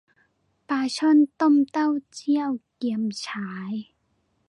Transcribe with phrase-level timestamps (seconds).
[0.67, 3.73] ปลาช่อนต้มเต้าเจี้ยวเกี่ยมฉ่าย